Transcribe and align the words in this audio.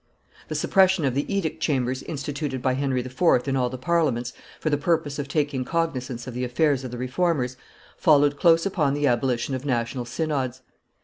The 0.47 0.55
suppression 0.55 1.05
of 1.05 1.13
the 1.13 1.31
edict 1.31 1.61
chambers 1.61 2.01
instituted 2.01 2.59
by 2.59 2.73
Henry 2.73 3.01
IV. 3.01 3.47
in 3.47 3.55
all 3.55 3.69
the 3.69 3.77
Parliaments 3.77 4.33
for 4.59 4.71
the 4.71 4.77
purpose 4.79 5.19
of 5.19 5.27
taking 5.27 5.63
cognizance 5.63 6.25
of 6.25 6.33
the 6.33 6.43
affairs 6.43 6.83
of 6.83 6.89
the 6.89 6.97
Reformers 6.97 7.55
followed 7.97 8.35
close 8.39 8.65
upon 8.65 8.95
the 8.95 9.05
abolition 9.05 9.53
of 9.53 9.63
national 9.63 10.05
synods. 10.05 10.63